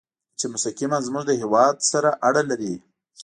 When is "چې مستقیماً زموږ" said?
0.39-1.23